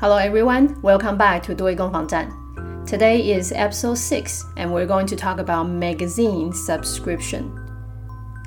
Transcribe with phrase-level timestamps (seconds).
[0.00, 2.28] Hello everyone, welcome back to 多益攻防战.
[2.86, 7.44] Today is episode six, and we're going to talk about magazine subscription.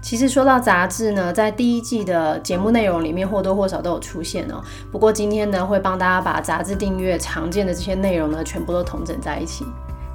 [0.01, 4.61] 其实说到杂志呢，在第一季的节目内容里面或多或少都有出现哦。
[4.91, 9.65] 不过今天呢，会帮大家把杂志订阅常见的这些内容呢，全部都统整在一起。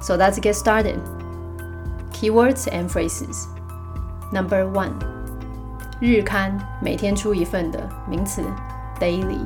[0.01, 0.95] So let's get started.
[2.11, 3.45] Keywords and phrases.
[4.31, 4.93] Number one.
[6.01, 8.41] 日刊，每天出一份的名词，
[8.99, 9.45] daily。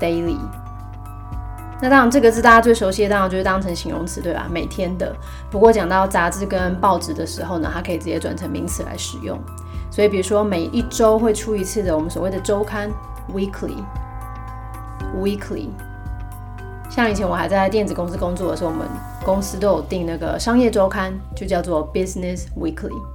[0.00, 0.38] daily。
[1.82, 4.46] 那当然，这个字大家最熟悉的当然就是当成形容词，对吧？
[4.50, 5.14] 每天的。
[5.50, 9.38] 不过讲到杂志跟报纸的时候呢，它可以直接转成名词来使用。
[9.90, 12.90] 所以，比如说每一周会出一次的我们所谓的周刊
[13.34, 15.68] ，weekly，weekly。
[16.88, 18.86] 像以前我还在电子公司工作的时候，我们
[19.24, 23.13] 公司都有订那个商业周刊，就叫做 Business Weekly。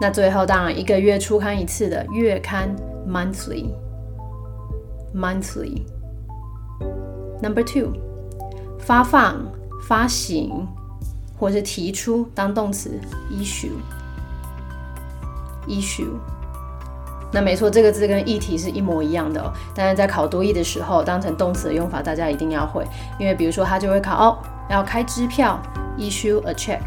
[0.00, 2.68] 那最后当然一个月出刊一次的月刊
[3.08, 5.80] monthly，monthly。
[7.40, 7.92] Number two，
[8.78, 9.46] 发放、
[9.88, 10.68] 发行。
[11.38, 12.98] 或是提出当动词
[13.30, 16.12] ，issue，issue。
[17.32, 19.52] 那没错，这个字跟议题是一模一样的哦。
[19.74, 22.86] 但是在考多义的时候，当成动词的用法，大家一定要会，
[23.18, 24.38] 因为比如说他就会考哦，
[24.70, 25.60] 要开支票
[25.98, 26.80] ，issue a check。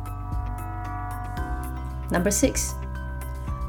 [2.12, 2.74] Number six，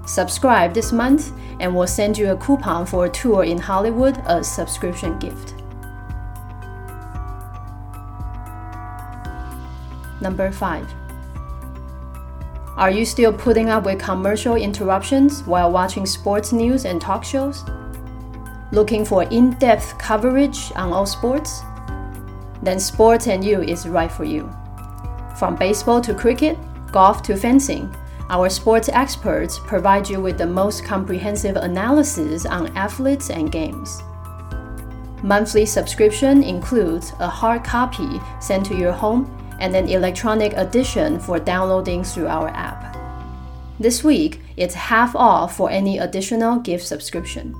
[0.05, 4.49] Subscribe this month and we'll send you a coupon for a tour in Hollywood as
[4.49, 5.58] subscription gift.
[10.21, 10.87] Number 5.
[12.77, 17.63] Are you still putting up with commercial interruptions while watching sports news and talk shows?
[18.71, 21.61] Looking for in depth coverage on all sports?
[22.61, 24.49] then Sports and You is right for you.
[25.37, 26.57] From baseball to cricket,
[26.91, 27.93] golf to fencing,
[28.29, 34.03] our sports experts provide you with the most comprehensive analysis on athletes and games.
[35.23, 41.39] Monthly subscription includes a hard copy sent to your home and an electronic edition for
[41.39, 42.95] downloading through our app.
[43.81, 47.53] This week, it's half off for any additional gift subscription.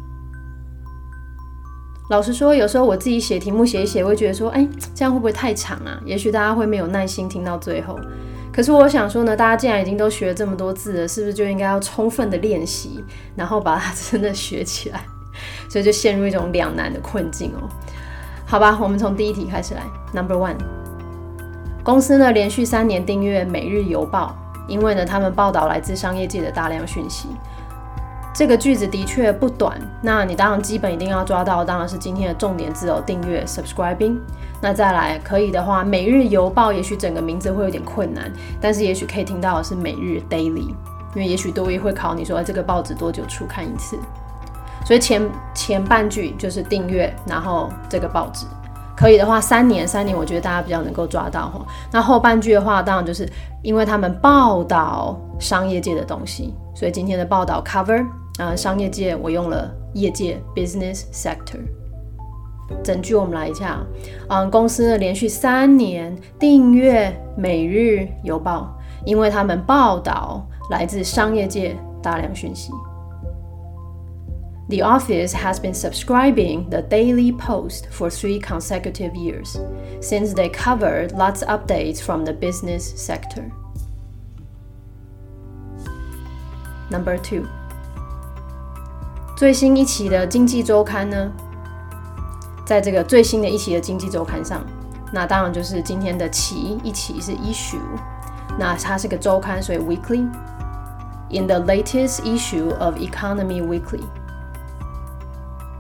[2.10, 6.02] 老实说，有时候我自己写题目写一写，会觉得说，哎，这样会不会太长啊？
[6.06, 8.00] 也许大家会没有耐心听到最后。
[8.52, 13.04] 可是我想说呢，大家既然已经都学了这么多字了，是不是就应该要充分的练习，
[13.36, 15.06] 然后把它真的学起来？
[15.70, 17.70] 所以就陷入一种两难的困境哦。
[18.46, 19.84] 好吧，我们从第一题开始来。
[20.12, 20.58] Number one，
[21.90, 24.36] 公司呢连续三年订阅《每日邮报》，
[24.70, 27.30] 因为呢他们报道来自商业界的大量讯息。
[28.32, 34.20] 这个句子的确不短，那你当然基本一定要抓到，当然是今天的重点字哦，订阅 subscribing。
[34.62, 38.32] 那再来可以的话，每日邮报也许整个名字会有点困难，
[38.62, 40.70] 但是也许可以听到的是每日 daily，
[41.16, 43.98] 因为也许多一会考你说这个报纸多久出刊一次，
[44.86, 48.46] 所以前前半句就是订阅，然后这个报纸
[49.00, 51.66] 可以的话三年三年，我觉得大家比较能够抓到哈。
[51.90, 53.26] 那后半句的话，当然就是
[53.62, 58.06] 因为他们报道商业界的东西，所以今天的报道 cover。
[58.38, 61.62] 啊，商业界我用了业界 business sector。
[62.84, 63.80] 整句我们来一下，
[64.28, 68.70] 嗯，公司呢连续三年订阅每日邮报，
[69.06, 72.74] 因为他们报道来自商业界大量讯息。
[74.69, 79.59] The office has been subscribing the Daily Post for three consecutive years,
[80.01, 83.51] since they covered lots of updates from the business sector.
[86.91, 87.45] Number two.
[89.37, 91.31] 最新一期的经济周刊呢，
[92.65, 94.65] 在这个最新的一期的经济周刊上，
[95.13, 97.79] 那当然就是今天的期一期是 issue，
[98.59, 104.05] 那它是个周刊，所以 weekly。In the latest issue of Economy Weekly，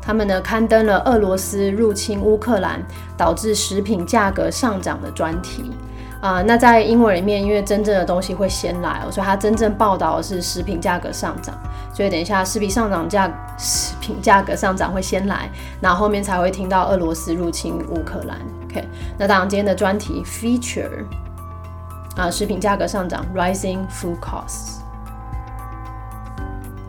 [0.10, 2.82] 他们呢刊登了俄罗斯入侵乌克兰
[3.16, 5.72] 导致食品价格上涨的专题。
[6.20, 11.56] 啊，那在英文里面，因为真正的东西会先来，所以它真正报道的是食品价格上涨。
[11.94, 15.48] 所以等一下，食品上涨价，食品价格上涨会先来，
[15.80, 18.36] 然后后面才会听到俄罗斯入侵乌克兰。
[18.66, 18.84] OK，
[19.16, 21.06] 那当然今天的专题 feature
[22.18, 24.80] 啊，食品价格上涨，rising food costs。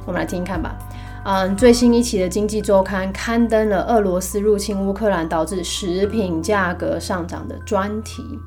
[0.06, 0.74] 我们来听听看吧。
[1.23, 8.39] 嗯，最新一期的《经济周刊》刊登了俄罗斯入侵乌克兰导致食品价格上涨的专题。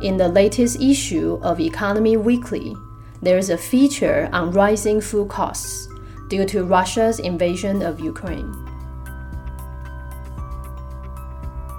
[0.00, 2.76] In the latest issue of Economy Weekly,
[3.20, 5.88] there is a feature on rising food costs
[6.28, 8.52] due to Russia's invasion of Ukraine.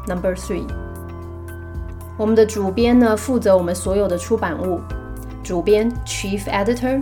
[0.06, 0.68] Number three，
[2.18, 4.82] 我们的主编呢负责我们所有的出版物，
[5.44, 7.02] 主编 Chief Editor。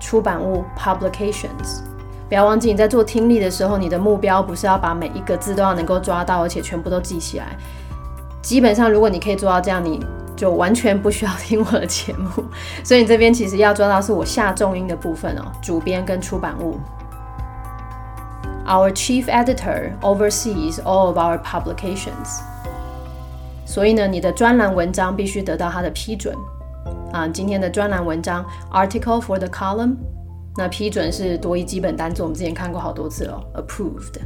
[0.00, 1.82] 出版物 publications，
[2.28, 7.56] 不要忘记你在做听力的时候，你的目标不是要把每一个字都要能够抓到，而且全部都记起来。
[8.42, 10.04] 基本上，如果你可以做到这样，你
[10.34, 12.42] 就完全不需要听我的节目。
[12.82, 16.80] 所以你这边其实要抓到是我下重音的部分哦，主编跟出版物。
[18.66, 22.40] Our chief editor oversees all of our publications。
[23.66, 26.34] 所以呢，你的专栏文章必须得到他的批准。
[27.11, 29.95] 啊，今天的专栏文章 article for the column，
[30.57, 34.19] 那批准是多一基本单词，我们之前看过好多次了，approved。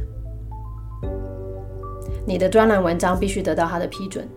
[2.26, 4.28] 你的专栏文章必须得到他的批准。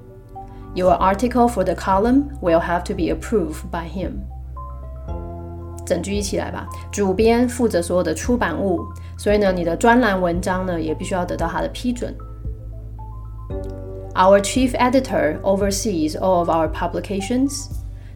[0.73, 4.13] Your article for the column will have to be approved by him。
[5.85, 6.67] 整句一起来吧。
[6.91, 8.79] 主编负责所有的出版物，
[9.17, 12.15] 所以呢，你的专栏文章呢也必须要得到他的批准。
[14.15, 17.67] Our chief editor oversees all of our publications.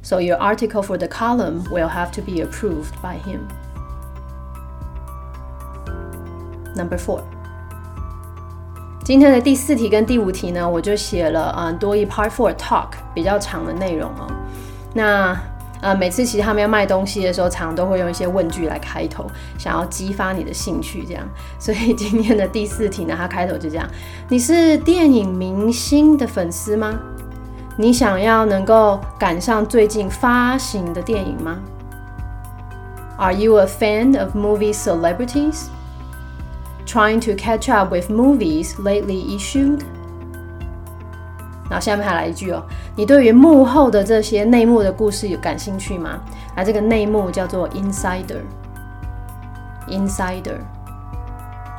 [0.02, 3.40] So your article for the column will have to be approved by him.
[6.75, 7.21] Number four.
[9.04, 14.26] 今天的第四题跟第五题呢，我就写了嗯多一 Part Four Talk 比较长的内容哦。
[14.94, 15.37] 那
[15.80, 19.26] 呃每次其实他们要卖东西的时候，常常都会用一些问句来开头，
[19.59, 21.28] 想要激发你的兴趣这样。
[21.59, 23.88] 所以今天的第四题呢，它开头就这样：
[24.28, 26.99] 你是电影明星的粉丝吗？
[27.76, 31.59] 你想要能够赶上最近发行的电影吗
[33.17, 35.69] ？Are you a fan of movie celebrities?
[36.87, 39.81] Trying to catch up with movies lately issued?
[41.71, 42.62] 然后下面还来一句哦，
[42.95, 46.21] 你对于幕后的这些内幕的故事有感兴趣吗？
[46.55, 48.43] 那这个内幕叫做 insider。
[49.88, 50.59] insider。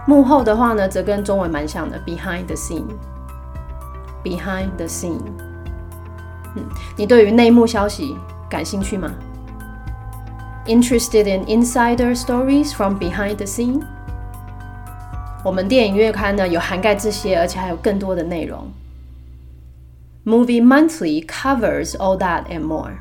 [0.08, 2.88] 幕后的话呢，则跟中文蛮像的，behind the scene。
[4.24, 5.22] behind the scene。
[6.96, 8.16] 你对于内幕消息
[8.50, 9.12] 感兴趣吗
[10.66, 13.82] ？Interested in insider stories from behind the scene？
[15.44, 18.72] 我们电影月刊呢有涵盖这些，而且还有更多的内容。
[20.26, 22.94] Movie Monthly covers all that and more。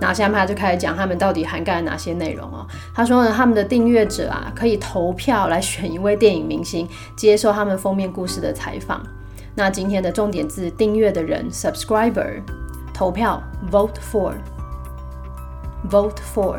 [0.00, 2.66] 那下面他就开始讲他们到底涵盖了哪些内容哦。
[2.94, 9.02] 他说呢，他们的订阅者啊可以投票来选一位电影明星，接受他们封面故事的采访。
[9.56, 12.42] 那今天的重点字订阅的人 subscriber，
[12.92, 16.58] 投票 vote for，vote for。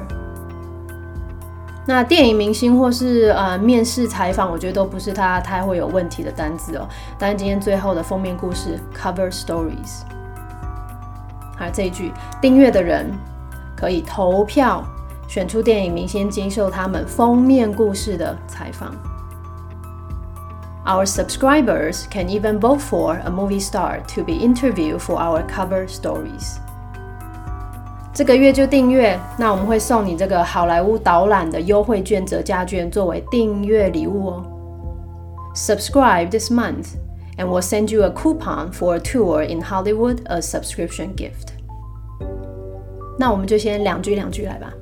[1.86, 6.88] 那电影明星或是呃面试采访，我觉得都不是他太会有问题的单字哦。
[7.20, 10.02] 但是今天最后的封面故事 cover stories，
[11.56, 12.12] 还有这一句
[12.42, 13.12] 订阅的人
[13.76, 14.84] 可以投票
[15.28, 18.92] 选出电影明星接受他们封面故事的采访。
[20.87, 26.57] Our subscribers can even vote for a movie star to be interviewed for our cover stories.
[28.13, 34.45] 这个月就订阅，那我们会送你这个好莱坞导览的优惠券折价券作为订阅礼物哦。
[35.55, 36.97] Subscribe this month,
[37.39, 41.55] and we'll send you a coupon for a tour in Hollywood, a subscription gift.
[43.19, 44.73] 那我们就先两句两句来吧。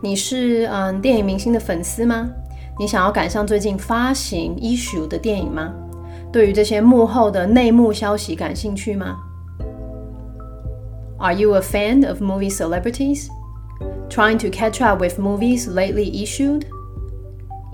[0.00, 2.30] 你是嗯电影明星的粉丝吗？
[2.78, 5.72] 你想要赶上最近发行 issue 的电影吗？
[6.30, 9.16] 对于这些幕后的内幕消息感兴趣吗？
[11.18, 13.28] Are you a fan of movie celebrities?
[14.08, 16.66] Trying to catch up with movies lately issued?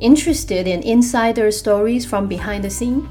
[0.00, 3.02] Interested in insider stories from behind the scene?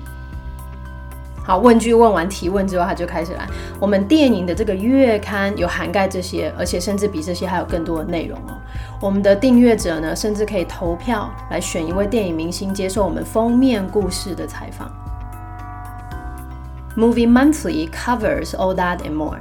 [1.48, 3.48] 好，问句问完提问之后，他就开始来。
[3.80, 8.52] 我们电影的这个月刊有涵盖这些，而且甚至比这些还有更多的内容哦。
[9.00, 14.92] 我们的订阅者呢，甚至可以投票来选一位电影明星接受我们封面故事的采访。
[16.94, 19.38] Movie Monthly covers all that and more.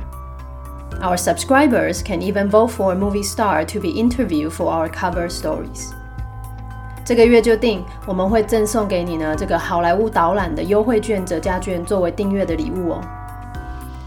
[1.01, 5.27] Our subscribers can even vote for a movie star to be interviewed for our cover
[5.27, 5.91] stories.
[7.07, 13.01] 这个月就定，我们会赠送给你呢这个好莱坞导览的优惠券折价券作为订阅的礼物哦。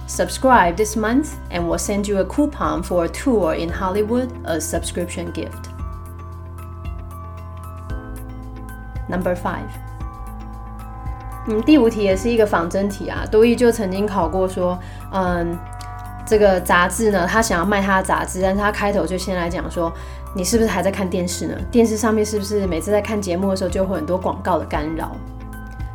[0.06, 4.60] Subscribe this month and we'll send you a coupon for a tour in Hollywood, a
[4.60, 5.70] subscription gift.
[9.08, 9.70] Number five，
[11.48, 13.24] 嗯，第五题也是一个仿真题啊。
[13.30, 14.78] 多益就曾经考过说，
[15.10, 15.56] 嗯，
[16.26, 19.90] 这个杂志呢，他想要卖他的杂志，但是他开头就先来讲说，
[20.34, 21.56] 你是不是还在看电视呢？
[21.70, 25.10] 电视上面是不是每次在看节目的时候就会很多广告的干扰？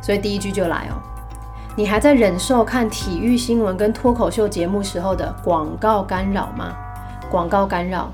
[0.02, 1.00] 所以第一句就来哦，
[1.74, 6.76] 你还在忍受看体育新闻跟脱口秀节目时候的广告干扰吗？
[7.30, 8.12] 广告干扰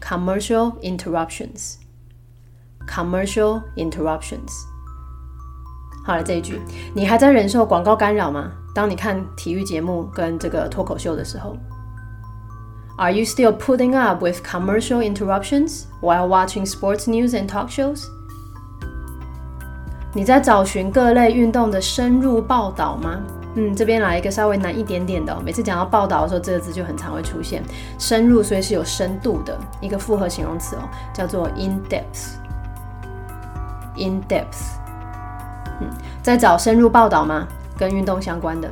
[0.00, 4.52] ，commercial interruptions，commercial interruptions。
[6.06, 6.60] 好了，这一句，
[6.94, 8.52] 你还在忍受广告干扰吗？
[8.74, 11.56] 当你看体育节目跟这个脱口秀的时候
[12.96, 18.04] ，Are you still putting up with commercial interruptions while watching sports news and talk shows？
[20.12, 23.20] 你在找寻各类运动的深入报道吗？
[23.56, 25.36] 嗯，这边来一个稍微难一点点的。
[25.40, 27.62] 每次讲到报道的时候，这个字就很常会出现
[27.98, 32.34] 深入，所以是有深度的一个复合形容词哦，叫做 in depth。
[33.96, 34.74] in depth。
[35.80, 35.88] 嗯，
[36.22, 37.46] 在找深入报道吗？
[37.76, 38.70] 跟运动相关的。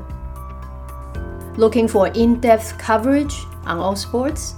[1.59, 4.53] Looking for in-depth coverage on all sports。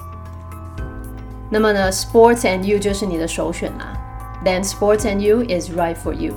[1.50, 3.96] 那么呢，Sports and You 就是你的首选啦。
[4.44, 6.34] Then Sports and You is right for you。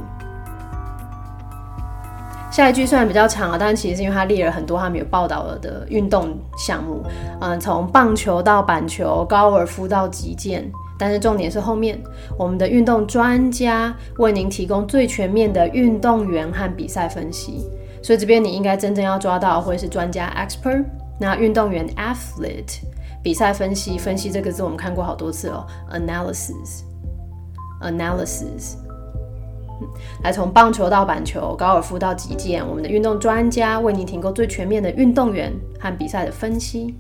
[2.52, 7.04] 下一句虽然比较长啊，但其实是因为它列了很多他们有报道了的运动项目，
[7.40, 10.72] 嗯，从棒球到板球，高尔夫到击剑。
[11.00, 12.02] 但是重点是后面，
[12.36, 17.70] 我们的运动专家为您提供最全面的运动员和比赛分析。
[18.02, 20.84] 所以这边你应该真正要抓到会是专家 expert，
[21.19, 22.81] 那运动员 athlete，
[23.23, 26.83] 比赛分析分析这个字我们看过好多次哦，analysis
[27.81, 28.77] analysis。
[30.23, 36.95] 来从棒球到板球，高尔夫到击剑，我们的运动专家为您提供最全面的运动员和比赛的分析。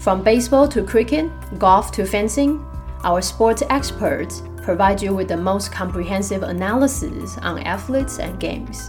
[0.00, 1.26] From baseball to cricket,
[1.58, 2.58] golf to fencing,
[3.02, 8.88] our sports experts provide you with the most comprehensive analysis on athletes and games.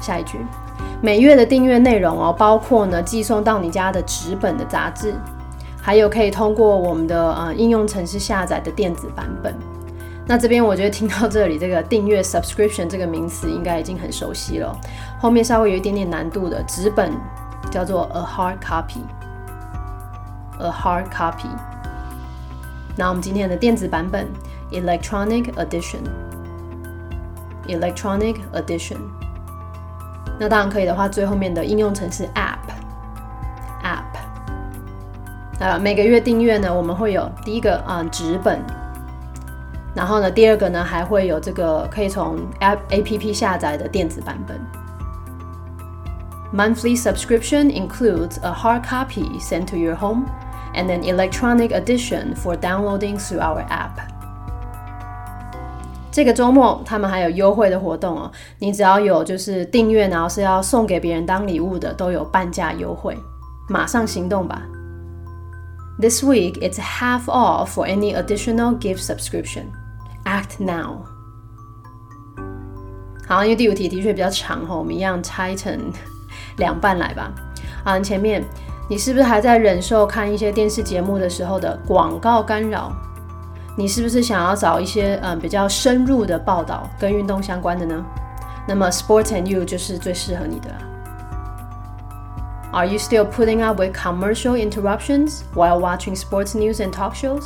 [0.00, 0.38] 下一句，
[1.01, 5.13] 每月的订阅内容哦，包括呢寄送到你家的纸本的杂志，
[5.81, 9.55] 还有可以通过我们的呃应用程式下载的电子版本。
[10.27, 14.77] 那这边我觉得听到这里，这个订阅 subscription 这个名词应该已经很熟悉了。
[15.19, 17.11] 后面稍微有一点点难度的纸本。
[17.69, 21.49] 叫做 a hard copy，a hard copy。
[22.97, 24.27] 那我们今天的电子版本
[24.71, 28.97] electronic edition，electronic edition。
[30.39, 34.03] 那当然可以的话，最后面的应用程式 app，app。
[35.59, 38.59] 啊，每个月订阅呢，我们会有第一个啊纸本，
[39.93, 44.59] 然后呢，第二个呢还会有这个可以从 app A P P 下载的电子版本。
[46.51, 50.25] Monthly subscription includes a hard copy sent to your home
[50.73, 54.10] and an electronic edition for downloading through our app.
[56.11, 63.17] 这个周末他们还有优惠的活动哦，你只要有就是订阅，然后是要送给别人当礼物的，都有半价优惠，
[63.69, 64.61] 马上行动吧
[65.99, 69.65] ！This week it's half off for any additional gift subscription.
[70.25, 70.97] Act now.
[73.27, 75.79] 好，因为第五题的确比较长哈，我们一样拆成。
[76.57, 77.31] 两半来吧，
[77.83, 78.43] 啊，前面
[78.89, 82.91] 你是不是还在忍受看一些电视节目的时候的广告干扰？
[83.77, 88.05] 你是不是想要找一些嗯比较深入的报道跟运动相关的呢？
[88.67, 90.69] 那么 Sport and You 就是最适合你的。
[92.71, 97.43] Are you still putting up with commercial interruptions while watching sports news and talk shows?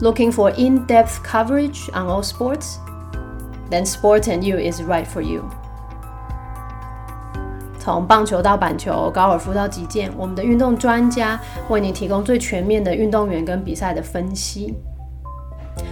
[0.00, 2.78] Looking for in-depth coverage on all sports?
[3.70, 5.44] Then Sport and You is right for you.
[7.78, 14.74] 从棒球到板球，高尔夫到击剑，我们的运动专家为你提供最全面的运动员跟比赛的分析。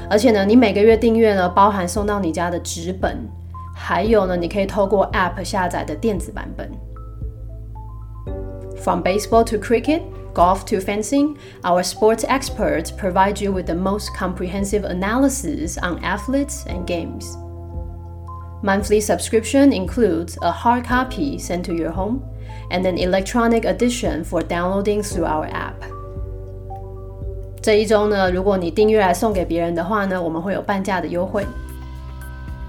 [0.09, 3.27] 而且呢，你每个月订阅呢，包含送到你家的纸本，
[3.75, 6.69] 还有呢，你可以透过 App 下载的电子版本。
[8.83, 10.01] From baseball to cricket,
[10.33, 16.65] golf to fencing, our sports experts provide you with the most comprehensive analysis on athletes
[16.67, 17.38] and games.
[18.62, 22.21] Monthly subscription includes a hard copy sent to your home
[22.71, 25.75] and an electronic edition for downloading through our app.
[27.68, 31.46] 这一周呢，如果你订阅来送给别人的话呢，我们会有半价的优惠。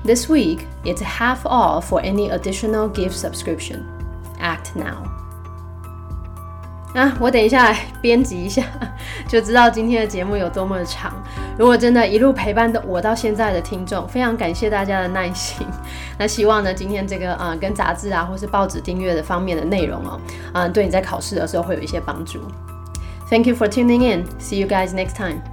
[0.04, 3.78] This week, it's half off for any additional gift subscription.
[4.42, 5.08] Act now.
[6.94, 8.62] 啊，我等一下来编辑一下，
[9.26, 11.14] 就知道今天的节目有多么的长。
[11.58, 15.66] 如果真的一路陪伴的我到现在的听众，非常感谢大家的耐心。
[16.18, 20.20] 那希望呢，今天这个啊，跟杂志啊或是报纸订阅的方面的内容哦，
[20.56, 22.42] 嗯，对你在考试的时候会有一些帮助。
[23.30, 24.40] Thank you for tuning in.
[24.40, 25.44] See you guys next time.